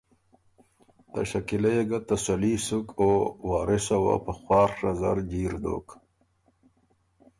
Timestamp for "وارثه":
3.49-3.95